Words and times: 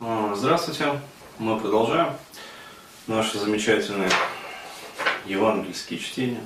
А, 0.00 0.34
Здравствуйте, 0.34 1.00
мы 1.38 1.58
продолжаем 1.60 2.14
наши 3.06 3.38
замечательные 3.38 4.10
евангельские 5.26 5.98
чтения. 6.00 6.40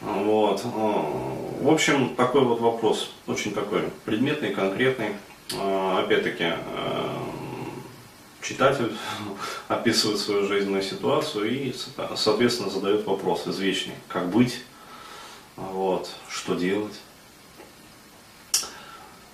А, 0.00 0.22
Вот. 0.22 0.62
а, 0.64 1.28
В 1.60 1.68
общем, 1.68 2.14
такой 2.16 2.42
вот 2.42 2.60
вопрос, 2.60 3.10
очень 3.26 3.52
такой 3.52 3.82
предметный, 4.04 4.54
конкретный. 4.54 5.14
Опять-таки, 5.52 6.44
а, 6.44 7.22
читатель 8.42 8.96
описывает 9.68 10.18
свою 10.18 10.46
жизненную 10.46 10.82
ситуацию 10.82 11.50
и, 11.50 11.72
со- 11.72 12.16
соответственно, 12.16 12.70
задает 12.70 13.06
вопрос 13.06 13.46
извечный, 13.46 13.94
как 14.08 14.28
быть, 14.28 14.62
вот, 15.56 16.10
что 16.28 16.54
делать, 16.54 16.94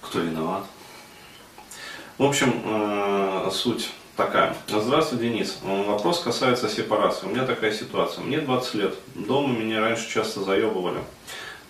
кто 0.00 0.20
виноват. 0.20 0.64
В 2.16 2.22
общем, 2.22 2.62
э, 2.64 3.50
суть 3.52 3.90
такая. 4.16 4.54
Здравствуй, 4.68 5.18
Денис. 5.18 5.58
Э, 5.64 5.82
Вопрос 5.82 6.20
касается 6.20 6.68
сепарации. 6.68 7.26
У 7.26 7.30
меня 7.30 7.44
такая 7.44 7.72
ситуация. 7.72 8.22
Мне 8.22 8.38
20 8.38 8.74
лет. 8.74 8.94
Дома 9.16 9.52
меня 9.52 9.80
раньше 9.80 10.08
часто 10.08 10.44
заебывали. 10.44 11.00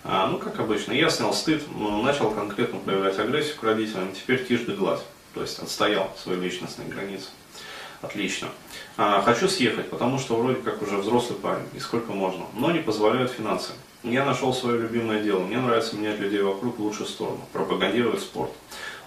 А, 0.03 0.27
ну, 0.27 0.37
как 0.37 0.59
обычно. 0.59 0.91
Я 0.91 1.09
снял 1.09 1.33
стыд, 1.33 1.63
но 1.75 1.99
начал 2.03 2.29
конкретно 2.29 2.77
проявлять 2.77 3.17
агрессию 3.17 3.57
к 3.59 3.63
родителям. 3.63 4.13
Теперь 4.13 4.45
тишь 4.45 4.61
да 4.61 4.75
гладь. 4.75 5.01
То 5.33 5.41
есть 5.41 5.57
отстоял 5.57 6.11
свои 6.15 6.37
личностные 6.37 6.87
границы. 6.89 7.29
Отлично. 8.03 8.49
А, 8.97 9.23
хочу 9.23 9.49
съехать, 9.49 9.89
потому 9.89 10.19
что 10.19 10.35
вроде 10.35 10.61
как 10.61 10.79
уже 10.83 10.97
взрослый 10.97 11.39
парень, 11.39 11.65
и 11.73 11.79
сколько 11.79 12.11
можно. 12.11 12.45
Но 12.53 12.71
не 12.71 12.81
позволяют 12.81 13.31
финансы. 13.31 13.71
Я 14.03 14.23
нашел 14.23 14.53
свое 14.53 14.77
любимое 14.77 15.23
дело. 15.23 15.39
Мне 15.39 15.57
нравится 15.57 15.95
менять 15.95 16.19
людей 16.19 16.43
вокруг 16.43 16.77
в 16.77 16.83
лучшую 16.83 17.07
сторону. 17.07 17.41
Пропагандировать 17.51 18.21
спорт. 18.21 18.51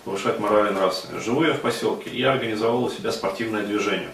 Повышать 0.04 0.38
мораль 0.38 0.68
и 0.68 0.74
нравственность. 0.74 1.24
Живу 1.24 1.44
я 1.44 1.54
в 1.54 1.60
поселке, 1.60 2.10
и 2.10 2.20
я 2.20 2.32
организовал 2.32 2.84
у 2.84 2.90
себя 2.90 3.12
спортивное 3.12 3.62
движение. 3.62 4.10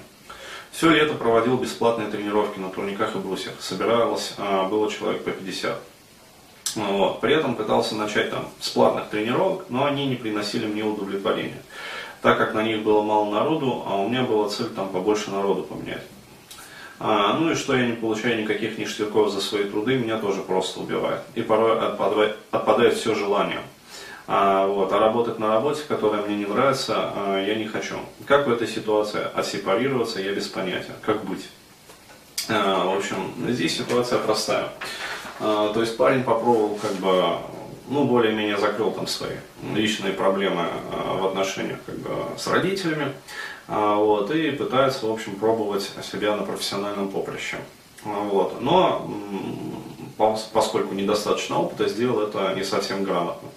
Все 0.72 0.90
лето 0.90 1.14
проводил 1.14 1.56
бесплатные 1.56 2.08
тренировки 2.08 2.58
на 2.58 2.68
турниках 2.68 3.14
и 3.14 3.18
брусьях. 3.18 3.54
Собиралось, 3.60 4.34
а, 4.38 4.68
было 4.68 4.90
человек 4.90 5.22
по 5.22 5.30
50. 5.30 5.78
Вот. 6.74 7.20
При 7.20 7.34
этом 7.34 7.54
пытался 7.54 7.94
начать 7.94 8.30
там 8.30 8.48
с 8.60 8.70
платных 8.70 9.08
тренировок, 9.08 9.66
но 9.68 9.84
они 9.84 10.06
не 10.06 10.16
приносили 10.16 10.66
мне 10.66 10.82
удовлетворения. 10.82 11.62
Так 12.22 12.38
как 12.38 12.54
на 12.54 12.62
них 12.62 12.82
было 12.82 13.02
мало 13.02 13.30
народу, 13.30 13.84
а 13.86 13.96
у 13.96 14.08
меня 14.08 14.22
была 14.22 14.48
цель 14.48 14.68
там 14.68 14.88
побольше 14.88 15.30
народу 15.30 15.62
поменять. 15.62 16.02
А, 16.98 17.36
ну 17.38 17.50
и 17.50 17.54
что 17.54 17.76
я 17.76 17.86
не 17.86 17.92
получаю 17.92 18.40
никаких 18.40 18.78
ништяков 18.78 19.30
за 19.30 19.40
свои 19.40 19.64
труды, 19.64 19.96
меня 19.96 20.18
тоже 20.18 20.40
просто 20.40 20.80
убивает. 20.80 21.20
И 21.34 21.42
порой 21.42 21.78
отпадает, 21.78 22.36
отпадает 22.50 22.94
все 22.94 23.14
желание. 23.14 23.60
А, 24.26 24.66
вот, 24.66 24.92
а 24.92 24.98
работать 24.98 25.38
на 25.38 25.48
работе, 25.48 25.82
которая 25.86 26.22
мне 26.22 26.36
не 26.36 26.46
нравится, 26.46 26.94
а, 27.14 27.38
я 27.44 27.54
не 27.56 27.66
хочу. 27.66 27.96
Как 28.26 28.46
в 28.46 28.52
этой 28.52 28.66
ситуации 28.66 29.20
отсепарироваться, 29.34 30.20
я 30.20 30.32
без 30.32 30.48
понятия. 30.48 30.94
Как 31.02 31.24
быть? 31.24 31.48
А, 32.48 32.84
в 32.86 32.96
общем, 32.96 33.32
здесь 33.48 33.76
ситуация 33.76 34.18
простая. 34.18 34.68
А, 35.40 35.72
то 35.74 35.80
есть 35.80 35.96
парень 35.98 36.22
попробовал 36.22 36.76
как 36.80 36.92
бы, 36.94 37.36
ну, 37.88 38.04
более-менее 38.04 38.56
закрыл 38.56 38.92
там 38.92 39.06
свои 39.06 39.36
личные 39.74 40.14
проблемы 40.14 40.68
а, 40.92 41.18
в 41.18 41.26
отношениях 41.26 41.78
как 41.84 41.98
бы 41.98 42.10
с 42.38 42.46
родителями. 42.46 43.12
А, 43.68 43.96
вот, 43.96 44.30
и 44.30 44.50
пытается, 44.52 45.06
в 45.06 45.12
общем, 45.12 45.36
пробовать 45.36 45.90
себя 46.10 46.34
на 46.36 46.44
профессиональном 46.44 47.10
поприще. 47.10 47.58
А, 48.06 48.20
Вот. 48.20 48.62
Но 48.62 49.04
м, 49.06 49.82
пос- 50.16 50.46
поскольку 50.52 50.94
недостаточно 50.94 51.58
опыта, 51.60 51.88
сделал 51.90 52.20
это 52.20 52.54
не 52.54 52.64
совсем 52.64 53.04
грамотно. 53.04 53.48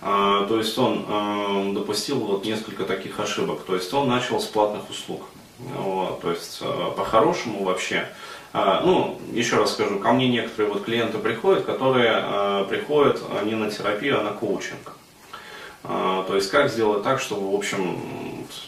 А, 0.00 0.46
То 0.46 0.58
есть 0.58 0.76
он 0.78 1.04
э, 1.08 1.72
допустил 1.74 2.18
вот 2.18 2.44
несколько 2.44 2.84
таких 2.84 3.18
ошибок. 3.20 3.60
То 3.64 3.74
есть 3.74 3.92
он 3.92 4.08
начал 4.08 4.40
с 4.40 4.46
платных 4.46 4.88
услуг. 4.90 5.22
Вот, 5.58 6.20
то 6.20 6.30
есть 6.30 6.58
э, 6.60 6.90
по-хорошему 6.96 7.64
вообще, 7.64 8.08
а, 8.52 8.80
ну, 8.82 9.18
еще 9.32 9.56
раз 9.56 9.72
скажу, 9.72 9.98
ко 9.98 10.12
мне 10.12 10.28
некоторые 10.28 10.72
вот 10.72 10.84
клиенты 10.84 11.18
приходят, 11.18 11.64
которые 11.64 12.12
э, 12.14 12.66
приходят 12.68 13.20
э, 13.28 13.44
не 13.44 13.56
на 13.56 13.68
терапию, 13.68 14.20
а 14.20 14.22
на 14.22 14.30
коучинг. 14.30 14.92
А, 15.82 16.24
То 16.24 16.36
есть 16.36 16.50
как 16.50 16.70
сделать 16.70 17.02
так, 17.02 17.20
чтобы, 17.20 17.50
в 17.50 17.54
общем, 17.56 17.98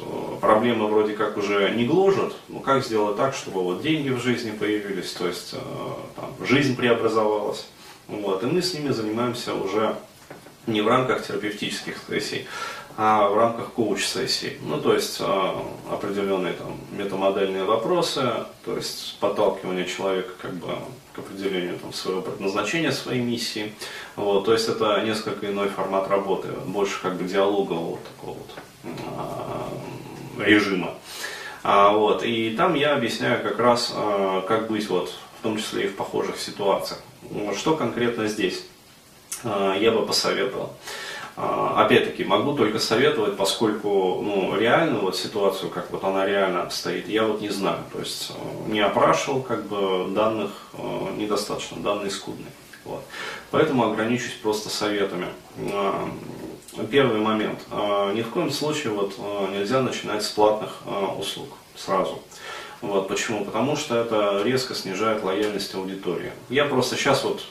э, 0.01 0.05
проблемы 0.41 0.89
вроде 0.89 1.13
как 1.15 1.37
уже 1.37 1.71
не 1.71 1.87
гложат, 1.87 2.35
но 2.49 2.59
как 2.59 2.85
сделать 2.85 3.17
так, 3.17 3.35
чтобы 3.35 3.63
вот 3.63 3.83
деньги 3.83 4.11
в 4.11 4.21
жизни 4.21 4.51
появились, 4.51 5.13
то 5.13 5.29
есть 5.29 5.55
э, 5.55 5.59
там, 6.17 6.47
жизнь 6.47 6.77
преобразовалась. 6.77 7.69
Вот. 8.09 8.43
И 8.43 8.47
мы 8.47 8.63
с 8.63 8.75
ними 8.75 8.91
занимаемся 8.91 9.55
уже 9.55 9.95
не 10.71 10.81
в 10.81 10.89
рамках 10.89 11.27
терапевтических 11.27 11.97
сессий, 12.09 12.47
а 12.97 13.29
в 13.29 13.37
рамках 13.37 13.73
коуч-сессий. 13.73 14.59
Ну, 14.63 14.81
то 14.81 14.95
есть 14.95 15.21
э, 15.21 15.53
определенные 15.91 16.53
там 16.55 16.79
метамодельные 16.93 17.65
вопросы, 17.65 18.23
то 18.65 18.77
есть 18.77 19.19
подталкивание 19.21 19.87
человека 19.87 20.33
как 20.41 20.53
бы 20.55 20.69
к 21.15 21.19
определению 21.19 21.79
там, 21.79 21.93
своего 21.93 22.21
предназначения, 22.23 22.93
своей 22.93 23.23
миссии. 23.23 23.73
Вот, 24.17 24.45
то 24.45 24.53
есть 24.53 24.69
это 24.69 25.01
несколько 25.03 25.51
иной 25.51 25.69
формат 25.69 26.09
работы, 26.09 26.49
больше 26.67 27.01
как 27.01 27.17
бы 27.17 27.25
диалогового 27.25 27.91
вот 27.93 28.05
такого 28.05 28.37
вот 28.37 28.51
э, 28.85 30.45
режима. 30.45 30.95
А, 31.63 31.93
вот, 31.93 32.23
и 32.23 32.55
там 32.57 32.75
я 32.75 32.95
объясняю 32.95 33.43
как 33.43 33.59
раз, 33.59 33.93
э, 33.95 34.43
как 34.47 34.69
быть 34.69 34.89
вот, 34.89 35.15
в 35.39 35.43
том 35.43 35.57
числе 35.57 35.85
и 35.85 35.89
в 35.89 35.97
похожих 35.97 36.39
ситуациях. 36.39 37.01
Что 37.57 37.77
конкретно 37.77 38.27
здесь 38.27 38.65
я 39.45 39.91
бы 39.93 40.05
посоветовал. 40.07 40.71
А, 41.43 41.85
Опять-таки, 41.85 42.25
могу 42.25 42.55
только 42.55 42.79
советовать, 42.79 43.37
поскольку 43.37 44.21
ну, 44.23 44.55
реально 44.57 44.99
вот 44.99 45.17
ситуацию, 45.17 45.71
как 45.71 45.91
вот 45.91 46.05
она 46.05 46.27
реально 46.27 46.63
обстоит, 46.63 47.09
я 47.09 47.25
вот 47.25 47.41
не 47.41 47.49
знаю. 47.49 47.79
То 47.93 48.01
есть 48.01 48.31
э, 48.31 48.71
не 48.71 48.81
опрашивал, 48.81 49.41
как 49.43 49.67
бы 49.67 50.11
данных 50.11 50.51
недостаточно, 51.17 51.79
данные 51.79 52.11
скудные. 52.11 52.53
Вот. 52.85 53.03
Поэтому 53.51 53.91
ограничусь 53.91 54.33
просто 54.43 54.69
советами. 54.69 55.27
А, 55.73 56.09
Первый 56.91 57.21
момент. 57.21 57.61
А, 57.71 58.13
Ни 58.13 58.23
в 58.23 58.29
коем 58.29 58.51
случае 58.51 58.93
вот, 58.93 59.15
нельзя 59.53 59.81
начинать 59.81 60.23
с 60.23 60.29
платных 60.29 60.77
услуг 61.19 61.49
сразу. 61.75 62.23
Вот, 62.81 63.09
почему? 63.09 63.45
Потому 63.45 63.77
что 63.77 63.97
это 63.97 64.43
резко 64.45 64.75
снижает 64.75 65.23
лояльность 65.23 65.75
аудитории. 65.75 66.33
Я 66.49 66.65
просто 66.65 66.97
сейчас 66.97 67.25
вот 67.25 67.43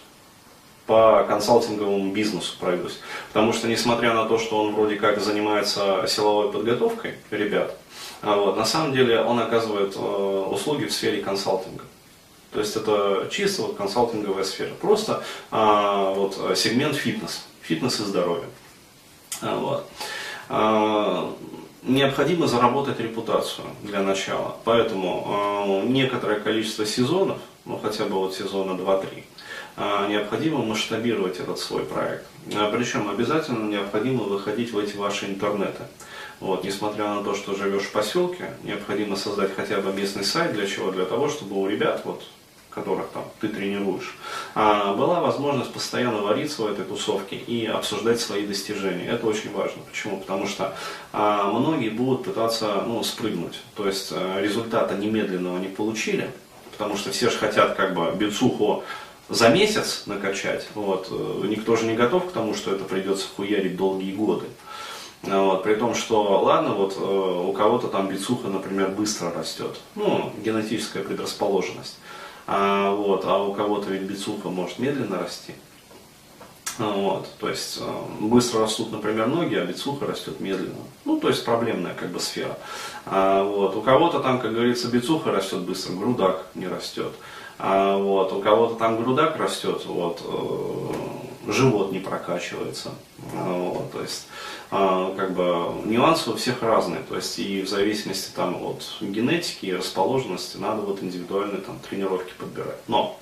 по 0.89 1.23
консалтинговому 1.27 2.11
бизнесу 2.11 2.55
пройдусь. 2.59 2.99
Потому 3.27 3.53
что, 3.53 3.67
несмотря 3.67 4.15
на 4.15 4.25
то, 4.25 4.39
что 4.39 4.59
он 4.59 4.73
вроде 4.73 4.95
как 4.95 5.21
занимается 5.21 6.05
силовой 6.07 6.51
подготовкой 6.51 7.13
ребят, 7.29 7.77
а 8.23 8.35
вот, 8.35 8.57
на 8.57 8.65
самом 8.65 8.91
деле 8.91 9.21
он 9.21 9.39
оказывает 9.39 9.95
э, 9.95 9.99
услуги 9.99 10.85
в 10.85 10.91
сфере 10.91 11.21
консалтинга. 11.21 11.83
То 12.51 12.59
есть 12.59 12.75
это 12.75 13.27
чисто 13.29 13.61
вот 13.61 13.77
консалтинговая 13.77 14.43
сфера. 14.43 14.73
Просто 14.81 15.23
а, 15.51 16.11
вот, 16.11 16.35
сегмент 16.57 16.95
фитнес. 16.95 17.45
Фитнес 17.61 17.99
и 17.99 18.03
здоровье. 18.03 18.47
А, 19.43 19.59
Вот. 19.59 19.85
А, 20.49 21.35
Необходимо 21.83 22.47
заработать 22.47 22.99
репутацию 22.99 23.67
для 23.83 24.01
начала. 24.01 24.57
Поэтому 24.65 25.85
э, 25.85 25.87
некоторое 25.87 26.39
количество 26.39 26.85
сезонов, 26.85 27.37
ну 27.63 27.79
хотя 27.81 28.03
бы 28.03 28.15
вот 28.15 28.35
сезона 28.35 28.71
2-3, 28.71 29.05
э, 29.05 29.21
необходимо 29.77 30.63
масштабировать 30.63 31.39
этот 31.39 31.59
свой 31.59 31.83
проект. 31.83 32.25
А, 32.55 32.71
Причем 32.71 33.09
обязательно 33.09 33.69
необходимо 33.69 34.23
выходить 34.23 34.71
в 34.71 34.77
эти 34.77 34.95
ваши 34.95 35.25
интернеты. 35.25 35.83
Вот, 36.39 36.63
несмотря 36.63 37.15
на 37.15 37.23
то, 37.23 37.35
что 37.35 37.55
живешь 37.55 37.83
в 37.83 37.91
поселке, 37.91 38.51
необходимо 38.63 39.15
создать 39.15 39.53
хотя 39.55 39.81
бы 39.81 39.91
местный 39.91 40.23
сайт. 40.23 40.53
Для 40.53 40.67
чего? 40.67 40.91
Для 40.91 41.05
того, 41.05 41.27
чтобы 41.27 41.59
у 41.59 41.67
ребят, 41.67 42.01
вот, 42.05 42.23
которых 42.69 43.09
там 43.09 43.25
ты 43.41 43.49
тренируешь, 43.49 44.15
а, 44.55 44.93
была 44.93 45.19
возможность 45.19 45.73
постоянно 45.73 46.21
вариться 46.21 46.61
в 46.61 46.71
этой 46.71 46.85
тусовке 46.85 47.35
и 47.35 47.65
обсуждать 47.65 48.21
свои 48.21 48.47
достижения. 48.47 49.05
Это 49.05 49.27
очень 49.27 49.51
важно. 49.51 49.81
Почему? 49.89 50.17
Потому 50.17 50.47
что 50.47 50.75
а, 51.11 51.51
многие 51.51 51.89
будут 51.89 52.23
пытаться 52.23 52.83
ну, 52.87 53.03
спрыгнуть. 53.03 53.59
То 53.75 53.85
есть 53.85 54.09
а, 54.13 54.39
результата 54.39 54.95
немедленного 54.95 55.57
не 55.57 55.67
получили, 55.67 56.31
потому 56.71 56.95
что 56.95 57.11
все 57.11 57.29
же 57.29 57.37
хотят 57.37 57.75
как 57.75 57.93
бы 57.93 58.13
бицуху 58.15 58.85
за 59.29 59.49
месяц 59.49 60.03
накачать. 60.05 60.67
Вот. 60.75 61.07
Э, 61.11 61.45
Никто 61.47 61.75
же 61.75 61.85
не 61.85 61.95
готов 61.95 62.29
к 62.29 62.31
тому, 62.31 62.53
что 62.53 62.73
это 62.73 62.83
придется 62.83 63.27
хуярить 63.35 63.77
долгие 63.77 64.13
годы. 64.13 64.45
Вот, 65.21 65.63
при 65.63 65.75
том, 65.75 65.95
что, 65.95 66.41
ладно, 66.43 66.73
вот 66.73 66.95
э, 66.97 67.01
у 67.01 67.51
кого-то 67.51 67.89
там 67.89 68.07
бицуха, 68.07 68.47
например, 68.47 68.89
быстро 68.89 69.31
растет, 69.33 69.77
ну, 69.95 70.31
генетическая 70.41 71.03
предрасположенность, 71.03 71.97
а, 72.47 72.91
вот, 72.91 73.25
а 73.25 73.43
у 73.43 73.53
кого-то 73.53 73.89
ведь 73.89 74.03
бицуха 74.03 74.47
может 74.47 74.79
медленно 74.79 75.19
расти. 75.19 75.53
Вот, 76.77 77.27
то 77.37 77.49
есть 77.49 77.79
э, 77.81 78.03
быстро 78.21 78.61
растут, 78.61 78.93
например, 78.93 79.27
ноги, 79.27 79.55
а 79.55 79.65
бицуха 79.65 80.07
растет 80.07 80.39
медленно. 80.39 80.85
Ну, 81.03 81.19
то 81.19 81.27
есть 81.27 81.43
проблемная 81.43 81.93
как 81.93 82.11
бы 82.11 82.21
сфера. 82.21 82.57
А, 83.05 83.43
вот, 83.43 83.75
у 83.75 83.81
кого-то 83.81 84.21
там, 84.21 84.39
как 84.39 84.53
говорится, 84.53 84.87
бицуха 84.87 85.33
растет 85.33 85.59
быстро, 85.59 85.91
грудак 85.95 86.45
не 86.55 86.69
растет. 86.69 87.11
А, 87.59 87.97
вот, 87.97 88.31
у 88.31 88.39
кого-то 88.39 88.75
там 88.75 89.03
грудак 89.03 89.35
растет, 89.37 89.85
вот, 89.85 90.21
э, 90.23 91.51
живот 91.51 91.91
не 91.91 91.99
прокачивается. 91.99 92.91
А, 93.33 93.53
Вот, 93.53 93.91
то 93.91 94.01
есть 94.01 94.27
а, 94.71 95.13
как 95.15 95.33
бы 95.33 95.73
нюансы 95.85 96.29
у 96.29 96.35
всех 96.35 96.63
разные, 96.63 97.01
то 97.01 97.17
есть 97.17 97.37
и 97.37 97.61
в 97.61 97.67
зависимости 97.67 98.31
там 98.33 98.63
от 98.63 98.83
генетики 99.01 99.65
и 99.65 99.73
расположенности 99.73 100.55
надо 100.55 100.83
вот 100.83 101.03
индивидуальные 101.03 101.59
там 101.61 101.79
тренировки 101.79 102.31
подбирать. 102.39 102.79
Но 102.87 103.19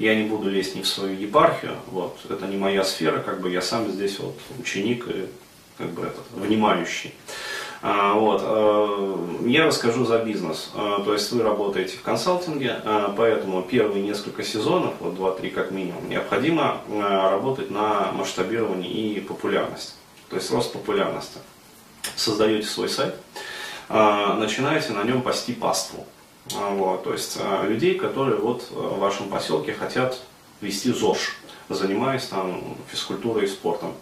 я 0.00 0.16
не 0.16 0.28
буду 0.28 0.50
лезть 0.50 0.74
ни 0.74 0.82
в 0.82 0.88
свою 0.88 1.16
епархию, 1.16 1.76
вот, 1.92 2.18
это 2.28 2.48
не 2.48 2.56
моя 2.56 2.82
сфера, 2.82 3.20
как 3.20 3.40
бы 3.40 3.48
я 3.48 3.62
сам 3.62 3.88
здесь 3.88 4.18
вот 4.18 4.36
ученик 4.58 5.06
и 5.06 5.26
как 5.76 5.90
бы 5.90 6.02
этот, 6.02 6.24
внимающий. 6.32 7.14
А, 7.80 8.14
вот. 8.14 8.42
Э, 8.44 9.46
я 9.46 9.66
расскажу 9.66 10.04
за 10.04 10.18
бизнес. 10.18 10.70
А, 10.74 11.02
то 11.02 11.12
есть 11.12 11.30
вы 11.32 11.42
работаете 11.42 11.96
в 11.96 12.02
консалтинге, 12.02 12.80
а, 12.84 13.14
поэтому 13.16 13.62
первые 13.62 14.02
несколько 14.02 14.42
сезонов, 14.42 14.94
вот 15.00 15.14
2-3 15.14 15.50
как 15.50 15.70
минимум, 15.70 16.08
необходимо 16.08 16.80
работать 16.90 17.70
на 17.70 18.12
масштабирование 18.12 18.90
и 18.90 19.20
популярность. 19.20 19.96
То 20.28 20.36
есть 20.36 20.50
рост 20.50 20.72
популярности. 20.72 21.38
Создаете 22.16 22.66
свой 22.66 22.88
сайт, 22.88 23.14
начинаете 23.88 24.92
на 24.92 25.02
нем 25.02 25.22
пасти 25.22 25.52
паству. 25.52 26.06
Вот, 26.54 27.04
то 27.04 27.12
есть 27.12 27.38
людей, 27.64 27.94
которые 27.98 28.36
вот 28.36 28.70
в 28.70 28.98
вашем 28.98 29.28
поселке 29.28 29.72
хотят 29.72 30.18
вести 30.60 30.92
ЗОЖ, 30.92 31.36
занимаясь 31.68 32.26
там 32.26 32.76
физкультурой 32.90 33.44
и 33.44 33.48
спортом. 33.48 33.94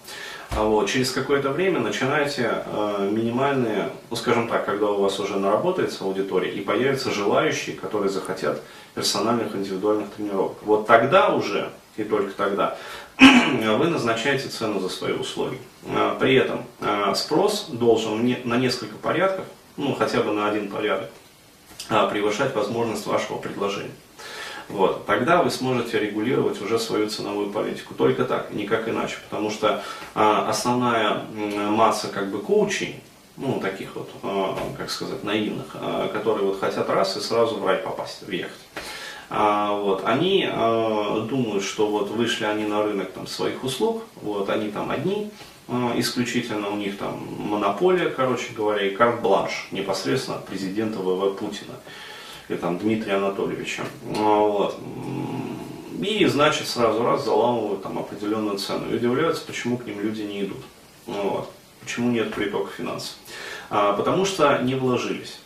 А 0.51 0.65
вот, 0.65 0.89
через 0.89 1.11
какое-то 1.11 1.51
время 1.51 1.81
начинаете 1.81 2.65
э, 2.65 3.11
минимальные, 3.13 3.91
ну 4.09 4.17
скажем 4.17 4.49
так, 4.49 4.65
когда 4.65 4.87
у 4.87 5.01
вас 5.01 5.19
уже 5.21 5.37
наработается 5.39 6.05
аудитория 6.05 6.51
и 6.51 6.61
появятся 6.61 7.11
желающие, 7.11 7.77
которые 7.77 8.11
захотят 8.11 8.63
персональных 8.95 9.55
индивидуальных 9.55 10.11
тренировок. 10.11 10.59
Вот 10.63 10.87
тогда 10.87 11.35
уже, 11.35 11.71
и 11.97 12.05
только 12.05 12.33
тогда, 12.33 12.79
вы 13.19 13.89
назначаете 13.89 14.49
цену 14.49 14.81
за 14.81 14.89
свои 14.89 15.13
услуги. 15.13 15.59
Э, 15.85 16.17
при 16.19 16.37
этом 16.37 16.65
э, 16.81 17.15
спрос 17.15 17.69
должен 17.71 18.37
на 18.45 18.57
несколько 18.57 18.97
порядков, 18.97 19.45
ну 19.77 19.95
хотя 19.95 20.23
бы 20.23 20.33
на 20.33 20.49
один 20.49 20.71
порядок, 20.71 21.11
э, 21.91 22.09
превышать 22.11 22.55
возможность 22.55 23.07
вашего 23.07 23.39
предложения. 23.39 23.91
Вот. 24.69 25.07
Тогда 25.07 25.43
вы 25.43 25.51
сможете 25.51 25.99
регулировать 25.99 26.61
уже 26.61 26.79
свою 26.79 27.09
ценовую 27.09 27.51
политику. 27.51 27.95
Только 27.95 28.25
так, 28.25 28.53
никак 28.53 28.89
иначе. 28.89 29.17
Потому 29.29 29.51
что 29.51 29.83
а, 30.15 30.49
основная 30.49 31.23
масса 31.71 32.09
как 32.09 32.31
бы 32.31 32.41
коучей, 32.41 33.01
ну, 33.37 33.61
таких 33.61 33.95
вот, 33.95 34.11
а, 34.23 34.59
как 34.77 34.91
сказать, 34.91 35.23
наивных, 35.23 35.67
а, 35.75 36.09
которые 36.09 36.47
вот 36.47 36.59
хотят 36.59 36.89
раз 36.91 37.17
и 37.17 37.21
сразу 37.21 37.57
в 37.57 37.67
рай 37.67 37.77
попасть, 37.79 38.23
въехать. 38.23 38.59
А, 39.29 39.73
вот, 39.73 40.03
они 40.05 40.49
а, 40.51 41.27
думают, 41.29 41.65
что 41.65 41.87
вот 41.87 42.11
вышли 42.11 42.45
они 42.45 42.65
на 42.65 42.83
рынок 42.83 43.13
там, 43.13 43.27
своих 43.27 43.65
услуг, 43.65 44.05
вот, 44.23 44.49
они 44.51 44.71
там 44.71 44.91
одни, 44.91 45.31
а, 45.69 45.93
исключительно 45.97 46.71
у 46.71 46.77
них 46.77 46.97
там 46.97 47.27
монополия, 47.39 48.09
короче 48.09 48.53
говоря, 48.55 48.87
и 48.87 48.95
карт-бланш 48.95 49.69
непосредственно 49.73 50.39
от 50.39 50.47
президента 50.47 50.99
ВВ 50.99 51.37
Путина 51.37 51.75
или 52.49 52.57
там 52.57 52.79
Дмитрия 52.79 53.15
Анатольевича. 53.15 53.85
Ну, 54.05 54.51
вот. 54.51 54.79
И, 56.01 56.25
значит, 56.27 56.69
сразу 56.69 57.03
раз 57.03 57.25
заламывают 57.25 57.83
там 57.83 57.99
определенную 57.99 58.59
цену. 58.59 58.91
И 58.91 58.97
удивляются, 58.97 59.45
почему 59.45 59.79
к 59.79 59.87
ним 59.87 60.01
люди 60.01 60.23
не 60.23 60.43
идут. 60.43 60.63
Ну, 61.07 61.31
вот. 61.31 61.53
Почему 61.81 62.11
нет 62.11 62.35
притока 62.35 62.71
финансов. 62.73 63.15
А, 63.71 63.93
потому 63.93 64.25
что 64.25 64.59
не 64.59 64.75
вложились. 64.75 65.39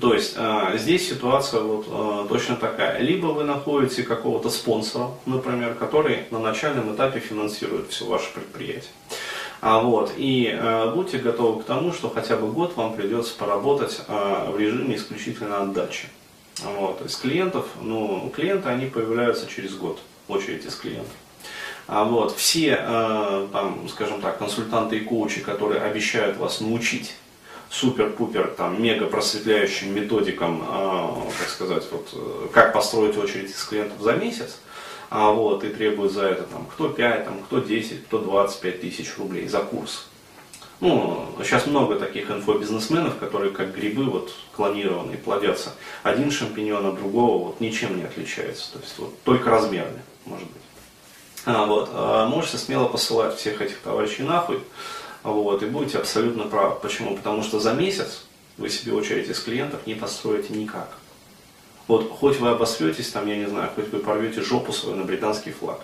То 0.00 0.14
есть 0.14 0.34
а, 0.36 0.76
здесь 0.76 1.08
ситуация 1.08 1.60
вот 1.60 1.86
а, 1.88 2.26
точно 2.28 2.56
такая. 2.56 2.98
Либо 3.00 3.26
вы 3.26 3.44
находите 3.44 4.02
какого-то 4.02 4.50
спонсора, 4.50 5.10
например, 5.26 5.74
который 5.74 6.24
на 6.30 6.38
начальном 6.38 6.94
этапе 6.94 7.20
финансирует 7.20 7.90
все 7.90 8.04
ваше 8.04 8.32
предприятие. 8.32 8.90
А, 9.60 9.80
вот, 9.80 10.12
и 10.16 10.50
э, 10.52 10.92
будьте 10.94 11.18
готовы 11.18 11.62
к 11.62 11.66
тому, 11.66 11.92
что 11.92 12.10
хотя 12.10 12.36
бы 12.36 12.48
год 12.52 12.76
вам 12.76 12.94
придется 12.94 13.34
поработать 13.36 14.02
э, 14.06 14.50
в 14.50 14.58
режиме 14.58 14.96
исключительно 14.96 15.62
отдачи. 15.62 16.08
Вот, 16.62 17.00
есть 17.02 17.20
клиентов, 17.20 17.66
ну, 17.80 18.30
клиенты, 18.34 18.68
они 18.68 18.86
появляются 18.86 19.46
через 19.46 19.74
год, 19.74 19.98
очередь 20.28 20.64
из 20.64 20.74
клиентов. 20.74 21.12
А 21.86 22.04
вот, 22.04 22.34
все, 22.36 22.78
э, 22.80 23.48
там, 23.52 23.88
скажем 23.88 24.20
так, 24.20 24.38
консультанты 24.38 24.98
и 24.98 25.00
коучи, 25.00 25.40
которые 25.40 25.80
обещают 25.82 26.36
вас 26.38 26.60
научить 26.60 27.14
супер-пупер, 27.70 28.54
там, 28.56 28.82
мега 28.82 29.06
просветляющим 29.06 29.94
методикам, 29.94 30.62
э, 30.62 31.08
как 31.38 31.48
сказать, 31.48 31.84
вот, 31.90 32.08
э, 32.12 32.48
как 32.52 32.72
построить 32.72 33.16
очередь 33.18 33.50
из 33.50 33.62
клиентов 33.64 34.00
за 34.00 34.12
месяц, 34.12 34.58
а 35.16 35.30
вот, 35.30 35.62
и 35.62 35.68
требует 35.68 36.10
за 36.10 36.24
это 36.26 36.42
там, 36.42 36.66
кто 36.66 36.88
5, 36.88 37.24
там, 37.24 37.38
кто 37.44 37.60
10, 37.60 38.06
кто 38.06 38.18
25 38.18 38.80
тысяч 38.80 39.16
рублей 39.16 39.46
за 39.46 39.60
курс. 39.60 40.08
Ну, 40.80 41.28
сейчас 41.38 41.66
много 41.66 41.94
таких 41.94 42.32
инфобизнесменов, 42.32 43.18
которые 43.18 43.52
как 43.52 43.76
грибы 43.76 44.06
вот 44.06 44.34
клонированные 44.56 45.16
плодятся. 45.16 45.70
Один 46.02 46.32
шампиньон 46.32 46.84
от 46.86 46.96
другого 46.96 47.46
вот 47.46 47.60
ничем 47.60 47.96
не 47.96 48.02
отличается. 48.02 48.72
То 48.72 48.80
есть 48.80 48.98
вот, 48.98 49.16
только 49.22 49.50
размерами, 49.50 50.02
может 50.26 50.48
быть. 50.48 50.62
А, 51.44 51.64
вот, 51.64 51.90
а 51.92 52.26
можете 52.26 52.58
смело 52.58 52.88
посылать 52.88 53.36
всех 53.36 53.62
этих 53.62 53.78
товарищей 53.78 54.24
нахуй. 54.24 54.58
Вот, 55.22 55.62
и 55.62 55.66
будете 55.66 55.98
абсолютно 55.98 56.42
правы. 56.42 56.74
Почему? 56.82 57.16
Потому 57.16 57.44
что 57.44 57.60
за 57.60 57.72
месяц 57.72 58.24
вы 58.58 58.68
себе 58.68 58.92
очередь 58.92 59.28
из 59.28 59.38
клиентов 59.38 59.86
не 59.86 59.94
построите 59.94 60.52
никак. 60.54 60.88
Вот 61.86 62.10
хоть 62.10 62.38
вы 62.40 62.50
обосретесь, 62.50 63.10
там, 63.10 63.26
я 63.26 63.36
не 63.36 63.46
знаю, 63.46 63.70
хоть 63.74 63.90
вы 63.92 63.98
порвете 63.98 64.40
жопу 64.40 64.72
свою 64.72 64.96
на 64.96 65.04
британский 65.04 65.52
флаг. 65.52 65.80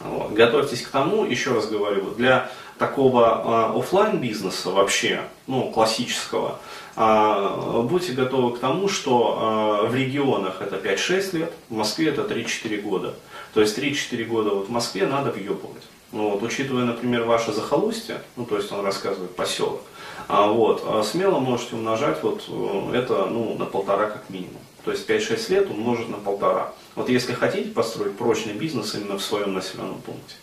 Вот. 0.00 0.32
Готовьтесь 0.32 0.82
к 0.82 0.90
тому, 0.90 1.24
еще 1.24 1.52
раз 1.52 1.66
говорю, 1.66 2.10
для 2.12 2.50
такого 2.78 3.72
э, 3.74 3.78
офлайн 3.78 4.18
бизнеса 4.18 4.70
вообще, 4.70 5.22
ну, 5.46 5.70
классического, 5.70 6.60
э, 6.96 7.82
будьте 7.82 8.12
готовы 8.12 8.56
к 8.56 8.60
тому, 8.60 8.88
что 8.88 9.82
э, 9.84 9.88
в 9.88 9.94
регионах 9.94 10.60
это 10.60 10.76
5-6 10.76 11.36
лет, 11.36 11.52
в 11.68 11.74
Москве 11.74 12.10
это 12.10 12.22
3-4 12.22 12.80
года. 12.80 13.14
То 13.54 13.60
есть 13.60 13.76
3-4 13.76 14.24
года 14.24 14.50
вот 14.50 14.68
в 14.68 14.70
Москве 14.70 15.06
надо 15.06 15.32
въебывать. 15.32 15.82
Ну, 16.12 16.30
вот, 16.30 16.42
учитывая, 16.42 16.84
например, 16.84 17.24
ваше 17.24 17.52
захолустье, 17.52 18.22
ну, 18.36 18.44
то 18.46 18.56
есть 18.56 18.70
он 18.72 18.84
рассказывает 18.84 19.34
поселок, 19.34 19.82
а, 20.28 20.46
вот, 20.46 21.06
смело 21.06 21.38
можете 21.38 21.74
умножать 21.74 22.22
вот 22.22 22.44
э, 22.48 22.92
это 22.94 23.26
ну, 23.26 23.56
на 23.58 23.64
полтора 23.66 24.06
как 24.06 24.30
минимум. 24.30 24.60
То 24.84 24.92
есть 24.92 25.08
5-6 25.08 25.50
лет 25.50 25.70
умножить 25.70 26.08
на 26.08 26.16
полтора. 26.16 26.72
Вот 26.94 27.08
если 27.08 27.32
хотите 27.32 27.70
построить 27.70 28.16
прочный 28.16 28.54
бизнес 28.54 28.94
именно 28.94 29.18
в 29.18 29.22
своем 29.22 29.54
населенном 29.54 30.00
пункте, 30.00 30.34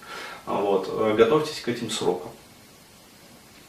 вот, 0.45 0.87
э, 0.89 1.15
готовьтесь 1.15 1.61
к 1.61 1.67
этим 1.67 1.89
срокам. 1.89 2.31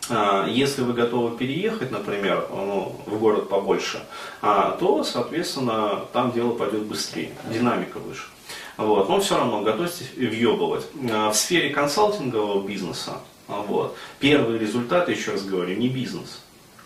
А, 0.08 0.46
если 0.48 0.82
вы 0.82 0.92
готовы 0.92 1.36
переехать, 1.36 1.90
например, 1.90 2.46
ну, 2.50 2.96
в 3.06 3.18
город 3.18 3.48
побольше, 3.48 4.04
а, 4.40 4.73
то, 4.73 5.02
соответственно, 5.02 6.04
там 6.12 6.32
дело 6.32 6.52
пойдет 6.52 6.82
быстрее, 6.82 7.32
динамика 7.50 7.99
выше. 7.99 8.28
Вот. 8.76 9.08
Но 9.08 9.20
все 9.20 9.37
равно 9.37 9.62
готовьтесь 9.62 10.11
въебывать. 10.16 10.87
А, 11.11 11.30
в 11.30 11.37
сфере 11.37 11.70
консалтингового 11.70 12.66
бизнеса 12.66 13.18
вот, 13.49 13.96
первые 14.20 14.58
результаты, 14.58 15.12
еще 15.12 15.32
раз 15.32 15.44
говорю, 15.44 15.76
не 15.76 15.88
бизнес. 15.88 16.42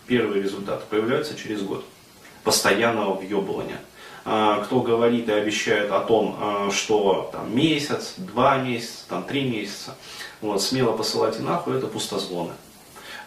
Первые 0.07 0.41
результаты 0.41 0.83
появляются 0.89 1.37
через 1.37 1.61
год 1.61 1.85
постоянного 2.43 3.13
въебывания. 3.13 3.79
А, 4.23 4.63
кто 4.63 4.81
говорит 4.81 5.29
и 5.29 5.31
обещает 5.31 5.91
о 5.91 5.99
том, 5.99 6.37
а, 6.39 6.69
что 6.71 7.29
там, 7.31 7.55
месяц, 7.55 8.13
два 8.17 8.57
месяца, 8.57 9.05
там, 9.09 9.23
три 9.23 9.43
месяца, 9.43 9.95
вот, 10.41 10.61
смело 10.61 10.95
посылайте 10.95 11.41
нахуй, 11.41 11.77
это 11.77 11.87
пустозвоны. 11.87 12.53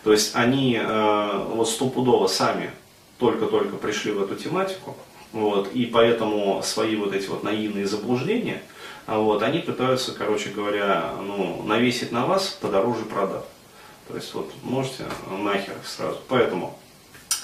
То 0.05 0.13
есть 0.13 0.37
они 0.37 0.79
а, 0.81 1.49
вот 1.53 1.69
стопудово 1.69 2.29
сами 2.29 2.71
только-только 3.19 3.77
пришли 3.77 4.13
в 4.13 4.23
эту 4.23 4.37
тематику, 4.37 4.97
вот, 5.33 5.73
и 5.73 5.87
поэтому 5.87 6.63
свои 6.63 6.95
вот 6.95 7.13
эти 7.13 7.27
вот 7.27 7.43
наивные 7.43 7.87
заблуждения, 7.87 8.63
вот, 9.09 9.43
они 9.43 9.59
пытаются, 9.59 10.13
короче 10.13 10.51
говоря, 10.51 11.15
ну, 11.21 11.63
навесить 11.65 12.13
на 12.13 12.25
вас 12.25 12.57
подороже 12.61 13.05
продав. 13.05 13.45
То 14.09 14.15
есть 14.15 14.33
вот 14.35 14.53
можете 14.63 15.05
нахер 15.29 15.75
сразу. 15.85 16.19
Поэтому 16.29 16.79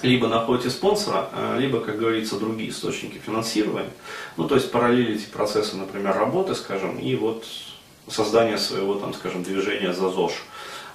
либо 0.02 0.28
находите 0.28 0.70
спонсора, 0.70 1.28
а, 1.32 1.58
либо, 1.58 1.80
как 1.80 1.98
говорится, 1.98 2.38
другие 2.38 2.70
источники 2.70 3.18
финансирования. 3.18 3.90
Ну, 4.36 4.48
то 4.48 4.54
есть 4.54 4.70
параллелите 4.70 5.28
процессы, 5.28 5.76
например, 5.76 6.16
работы, 6.16 6.54
скажем, 6.54 6.98
и 6.98 7.14
вот 7.16 7.44
создание 8.08 8.58
своего, 8.58 8.94
там, 8.94 9.14
скажем, 9.14 9.42
движения 9.42 9.92
за 9.92 10.10
ЗОЖ. 10.10 10.32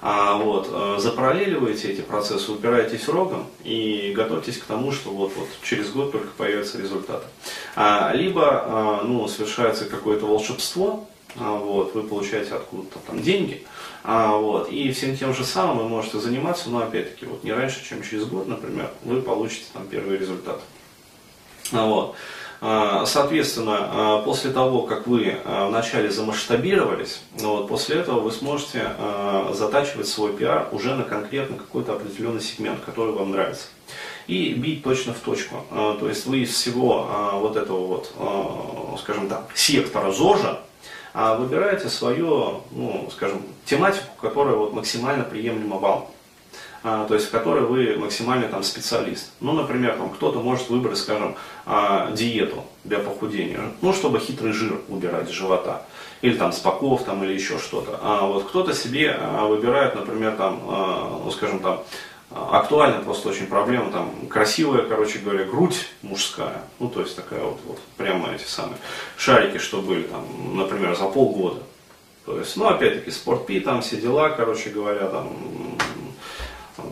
А 0.02 0.36
вот, 0.36 0.68
э, 0.70 0.96
запараллеливаете 1.00 1.88
эти 1.92 2.02
процессы, 2.02 2.52
упираетесь 2.52 3.08
рогом 3.08 3.46
и 3.64 4.12
готовьтесь 4.14 4.58
к 4.58 4.64
тому, 4.64 4.92
что 4.92 5.10
вот, 5.10 5.32
вот 5.36 5.48
через 5.62 5.90
год 5.90 6.12
только 6.12 6.28
появятся 6.36 6.78
результаты. 6.78 7.26
А, 7.74 8.12
либо 8.14 8.42
а, 8.44 9.02
ну, 9.04 9.26
совершается 9.26 9.86
какое-то 9.86 10.26
волшебство, 10.26 11.08
вот, 11.34 11.94
вы 11.94 12.02
получаете 12.04 12.54
откуда-то 12.54 12.98
там 13.06 13.20
деньги, 13.20 13.66
а, 14.04 14.36
вот, 14.36 14.70
и 14.70 14.90
всем 14.92 15.16
тем 15.16 15.34
же 15.34 15.44
самым 15.44 15.78
вы 15.78 15.88
можете 15.88 16.18
заниматься, 16.18 16.70
но 16.70 16.78
опять-таки 16.78 17.26
вот 17.26 17.44
не 17.44 17.52
раньше, 17.52 17.86
чем 17.86 18.02
через 18.02 18.24
год, 18.24 18.46
например, 18.46 18.90
вы 19.04 19.20
получите 19.20 19.64
там 19.72 19.86
первый 19.86 20.16
результат. 20.16 20.60
Вот. 21.72 22.14
А, 22.60 23.04
соответственно, 23.04 23.76
а, 23.78 24.22
после 24.22 24.50
того, 24.50 24.82
как 24.82 25.06
вы 25.06 25.36
а, 25.44 25.68
вначале 25.68 26.10
замасштабировались, 26.10 27.20
ну 27.40 27.56
вот, 27.56 27.68
после 27.68 27.96
этого 27.96 28.20
вы 28.20 28.32
сможете 28.32 28.92
затачивать 29.52 30.08
свой 30.08 30.32
пиар 30.32 30.68
уже 30.72 30.94
на 30.94 31.04
конкретно 31.04 31.56
какой-то 31.56 31.92
определенный 31.92 32.40
сегмент, 32.40 32.80
который 32.84 33.12
вам 33.12 33.32
нравится. 33.32 33.66
И 34.26 34.54
бить 34.54 34.82
точно 34.82 35.14
в 35.14 35.18
точку. 35.18 35.64
То 35.70 36.08
есть 36.08 36.26
вы 36.26 36.38
из 36.38 36.50
всего 36.50 37.08
вот 37.34 37.56
этого 37.56 37.86
вот, 37.86 38.98
скажем 39.00 39.28
так, 39.28 39.48
сектора 39.54 40.10
ЗОЖа 40.10 40.62
выбираете 41.16 41.88
свою, 41.88 42.62
ну, 42.72 43.08
скажем, 43.10 43.40
тематику, 43.64 44.14
которая 44.20 44.54
вот 44.54 44.74
максимально 44.74 45.24
приемлема 45.24 45.78
вам. 45.78 46.08
А, 46.88 47.04
то 47.06 47.14
есть 47.14 47.28
в 47.28 47.30
которой 47.30 47.62
вы 47.62 47.96
максимально 47.96 48.48
там 48.48 48.62
специалист. 48.62 49.32
Ну, 49.40 49.52
например, 49.52 49.96
там 49.96 50.10
кто-то 50.10 50.40
может 50.40 50.68
выбрать, 50.68 50.98
скажем, 50.98 51.34
а, 51.64 52.12
диету 52.12 52.62
для 52.84 52.98
похудения, 52.98 53.60
ну, 53.80 53.92
чтобы 53.92 54.20
хитрый 54.20 54.52
жир 54.52 54.78
убирать 54.88 55.28
с 55.28 55.32
живота, 55.32 55.82
или 56.22 56.36
там 56.36 56.52
с 56.52 56.60
там, 57.04 57.24
или 57.24 57.32
еще 57.32 57.58
что-то. 57.58 57.98
А 58.02 58.26
вот 58.26 58.44
кто-то 58.44 58.72
себе 58.72 59.16
а, 59.18 59.46
выбирает, 59.46 59.96
например, 59.96 60.36
там, 60.36 60.60
ну, 61.24 61.30
скажем, 61.32 61.58
там, 61.58 61.82
актуальна 62.30 63.02
просто 63.02 63.28
очень 63.28 63.46
проблема, 63.46 63.90
там, 63.90 64.10
красивая, 64.28 64.82
короче 64.82 65.18
говоря, 65.18 65.44
грудь 65.44 65.88
мужская, 66.02 66.62
ну, 66.78 66.88
то 66.88 67.00
есть 67.00 67.16
такая 67.16 67.42
вот, 67.42 67.58
вот 67.66 67.78
прямо 67.96 68.32
эти 68.32 68.44
самые 68.44 68.78
шарики, 69.16 69.58
что 69.58 69.80
были, 69.80 70.02
там, 70.02 70.24
например, 70.56 70.96
за 70.96 71.06
полгода. 71.06 71.62
То 72.24 72.38
есть, 72.38 72.56
ну, 72.56 72.66
опять-таки, 72.66 73.10
спортпи, 73.10 73.60
там, 73.60 73.82
все 73.82 73.96
дела, 73.96 74.30
короче 74.30 74.70
говоря, 74.70 75.06
там, 75.06 75.32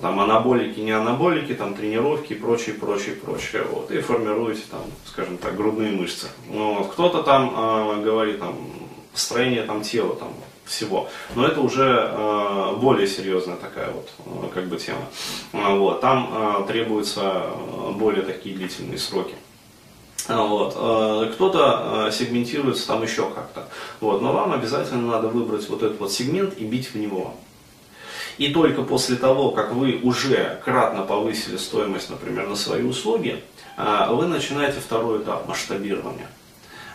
там 0.01 0.21
анаболики, 0.21 0.81
не 0.81 0.93
анаболики, 0.93 1.55
там 1.55 1.75
тренировки 1.75 2.33
и 2.33 2.37
прочее, 2.37 2.75
прочее, 2.75 3.17
прочее. 3.17 3.65
Вот, 3.71 3.91
и 3.91 4.01
формируете 4.01 4.63
там, 4.71 4.83
скажем 5.07 5.39
так, 5.39 5.57
грудные 5.57 5.93
мышцы. 5.93 6.29
Ну, 6.49 6.75
вот, 6.79 6.93
кто-то 6.93 7.23
там 7.23 7.53
э, 7.55 8.03
говорит 8.03 8.39
там 8.39 8.57
строение 9.15 9.63
там 9.63 9.83
тела, 9.83 10.15
там 10.17 10.29
всего. 10.65 11.09
Но 11.35 11.47
это 11.47 11.61
уже 11.61 12.11
э, 12.11 12.77
более 12.77 13.07
серьезная 13.07 13.57
такая 13.57 13.91
вот 13.91 14.09
э, 14.27 14.49
как 14.55 14.67
бы 14.67 14.77
тема. 14.77 15.07
Э, 15.53 15.77
вот, 15.77 16.01
там 16.01 16.31
э, 16.33 16.65
требуются 16.67 17.43
более 17.93 18.23
такие 18.23 18.57
длительные 18.57 18.99
сроки. 18.99 19.35
Вот. 20.27 20.73
Кто-то 21.35 22.09
сегментируется 22.11 22.87
там 22.87 23.03
еще 23.03 23.29
как-то. 23.29 23.69
Вот. 24.01 24.23
Но 24.23 24.33
вам 24.33 24.55
обязательно 24.55 25.07
надо 25.07 25.29
выбрать 25.29 25.69
вот 25.69 25.83
этот 25.83 26.01
вот 26.01 26.13
сегмент 26.13 26.57
и 26.57 26.65
бить 26.65 26.95
в 26.95 26.95
него. 26.95 27.35
И 28.39 28.49
только 28.49 28.83
после 28.83 29.17
того, 29.17 29.51
как 29.51 29.75
вы 29.75 30.01
уже 30.03 30.63
кратно 30.65 31.03
повысили 31.03 31.59
стоимость, 31.59 32.09
например, 32.09 32.49
на 32.49 32.57
свои 32.57 32.83
услуги, 32.83 33.45
вы 33.77 34.27
начинаете 34.27 34.81
второй 34.81 35.23
этап 35.23 35.47
масштабирования. 35.47 36.31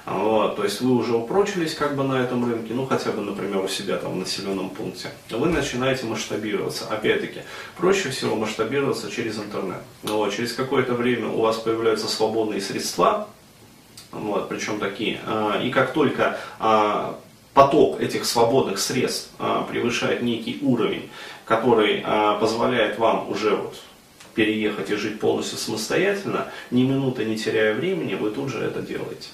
Вот, 0.06 0.56
то 0.56 0.63
есть 0.63 0.82
вы 0.82 0.96
уже 0.96 1.15
упрочились 1.15 1.75
как 1.75 1.96
бы 1.96 2.03
на 2.03 2.24
этом 2.24 2.50
рынке, 2.50 2.74
ну 2.74 2.86
хотя 2.88 3.12
бы, 3.12 3.22
например, 3.22 3.63
у 3.63 3.68
себя 3.68 3.98
там 3.98 4.13
в 4.13 4.15
населенном 4.15 4.70
пункте. 4.70 5.12
Вы 5.29 5.48
начинаете 5.50 6.06
масштабироваться. 6.06 6.86
Опять-таки, 6.88 7.41
проще 7.77 8.10
всего 8.10 8.36
масштабироваться 8.36 9.12
через 9.12 9.38
интернет. 9.38 9.82
Вот, 10.03 10.34
через 10.34 10.53
какое-то 10.53 10.94
время 10.94 11.27
у 11.27 11.41
вас 11.41 11.58
появляются 11.58 12.08
свободные 12.08 12.62
средства, 12.62 13.27
вот, 14.12 14.50
причем 14.50 14.79
такие. 14.79 15.20
А, 15.25 15.60
и 15.62 15.70
как 15.70 15.94
только 15.94 16.39
а, 16.60 17.20
поток 17.53 18.01
этих 18.01 18.25
свободных 18.25 18.79
средств 18.79 19.29
а, 19.38 19.63
превышает 19.63 20.22
некий 20.22 20.60
уровень, 20.62 21.10
который 21.46 22.06
позволяет 22.39 23.00
вам 23.00 23.27
уже 23.27 23.56
вот 23.56 23.75
переехать 24.36 24.91
и 24.91 24.96
жить 24.96 25.20
полностью 25.20 25.58
самостоятельно, 25.58 26.51
ни 26.70 26.84
минуты 26.84 27.25
не 27.25 27.38
теряя 27.38 27.74
времени, 27.74 28.13
вы 28.13 28.29
тут 28.29 28.50
же 28.50 28.60
это 28.60 28.82
делаете. 28.82 29.29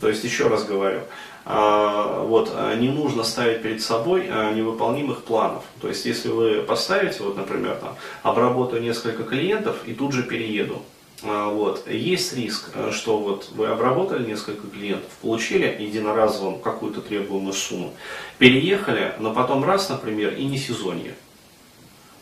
То 0.00 0.08
есть, 0.08 0.24
еще 0.24 0.48
раз 0.48 0.64
говорю, 0.64 1.00
а, 1.44 2.22
вот, 2.24 2.54
не 2.78 2.88
нужно 2.88 3.24
ставить 3.24 3.62
перед 3.62 3.82
собой 3.82 4.28
невыполнимых 4.54 5.24
планов. 5.24 5.64
То 5.80 5.88
есть, 5.88 6.04
если 6.04 6.28
вы 6.28 6.62
поставите, 6.62 7.22
вот, 7.22 7.36
например, 7.36 7.76
там, 7.76 7.96
обработаю 8.22 8.82
несколько 8.82 9.24
клиентов 9.24 9.76
и 9.86 9.94
тут 9.94 10.12
же 10.12 10.22
перееду, 10.22 10.82
а, 11.22 11.48
вот. 11.50 11.86
Есть 11.88 12.34
риск, 12.34 12.70
что 12.92 13.18
вот 13.18 13.50
вы 13.54 13.66
обработали 13.66 14.26
несколько 14.26 14.66
клиентов, 14.68 15.10
получили 15.20 15.76
единоразово 15.78 16.58
какую-то 16.58 17.00
требуемую 17.00 17.52
сумму, 17.52 17.92
переехали, 18.38 19.14
но 19.18 19.34
потом 19.34 19.64
раз, 19.64 19.88
например, 19.88 20.34
и 20.34 20.44
не 20.44 20.58
сезонье. 20.58 21.14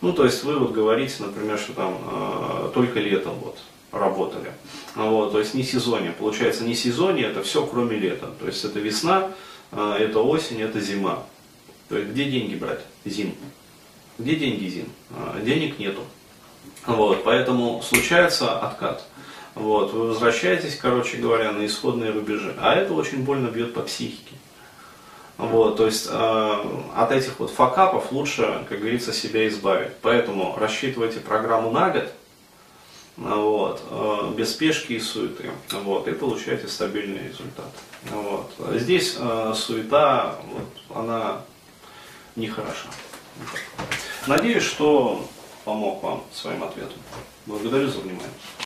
Ну, 0.00 0.12
то 0.12 0.25
есть 0.25 0.45
вы 0.45 0.59
вот 0.59 0.73
говорите, 0.73 1.14
например, 1.21 1.59
что 1.59 1.73
там 1.73 1.99
э, 2.07 2.71
только 2.73 3.00
летом 3.00 3.35
вот 3.40 3.59
работали. 3.90 4.52
Вот, 4.95 5.33
то 5.33 5.38
есть 5.38 5.55
не 5.55 5.64
сезонье. 5.64 6.12
Получается, 6.12 6.64
не 6.64 6.75
сезонье, 6.75 7.26
это 7.26 7.43
все 7.43 7.67
кроме 7.67 7.97
лета. 7.97 8.31
То 8.38 8.47
есть 8.47 8.64
это 8.64 8.78
весна, 8.78 9.33
э, 9.73 9.97
это 9.99 10.21
осень, 10.21 10.61
это 10.61 10.81
зима. 10.81 11.25
То 11.88 11.97
есть 11.97 12.11
где 12.11 12.26
деньги 12.26 12.55
брать? 12.55 12.81
Зим. 13.05 13.35
Где 14.19 14.37
деньги 14.37 14.67
зим? 14.69 14.88
Э, 15.11 15.40
денег 15.43 15.78
нету. 15.78 16.02
Вот, 16.87 17.25
поэтому 17.25 17.83
случается 17.83 18.59
откат. 18.59 19.05
Вот, 19.55 19.93
вы 19.93 20.09
возвращаетесь, 20.09 20.76
короче 20.76 21.17
говоря, 21.17 21.50
на 21.52 21.67
исходные 21.67 22.12
рубежи. 22.12 22.55
А 22.61 22.75
это 22.75 22.95
очень 22.95 23.25
больно 23.25 23.49
бьет 23.49 23.75
по 23.75 23.81
психике. 23.81 24.35
Вот, 25.50 25.76
то 25.76 25.87
есть 25.87 26.09
э, 26.11 26.64
от 26.95 27.12
этих 27.12 27.38
вот 27.38 27.50
факапов 27.50 28.12
лучше, 28.12 28.64
как 28.69 28.81
говорится, 28.81 29.12
себя 29.12 29.47
избавить. 29.49 29.93
Поэтому 30.02 30.57
рассчитывайте 30.59 31.21
программу 31.21 31.71
на 31.71 31.90
год, 31.90 32.12
вот, 33.17 33.83
э, 33.90 34.33
без 34.37 34.50
спешки 34.50 34.93
и 34.95 35.00
суеты. 35.00 35.50
Вот, 35.71 36.09
и 36.09 36.12
получаете 36.12 36.69
стабильный 36.69 37.28
результат. 37.28 37.71
Вот. 38.11 38.50
Здесь 38.75 39.17
э, 39.19 39.52
суета, 39.55 40.37
вот, 40.52 40.97
она 40.97 41.43
нехороша. 42.37 42.88
Надеюсь, 44.26 44.64
что 44.64 45.26
помог 45.64 46.02
вам 46.02 46.23
своим 46.33 46.62
ответом. 46.62 46.99
Благодарю 47.47 47.88
за 47.88 48.00
внимание. 48.00 48.28